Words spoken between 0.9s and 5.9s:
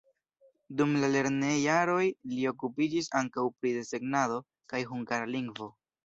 la lernojaroj li okupiĝis ankaŭ pri desegnado kaj hungara lingvo.